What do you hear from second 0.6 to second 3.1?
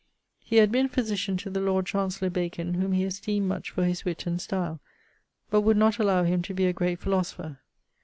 been physitian to the Lord Chancellor Bacon, whom he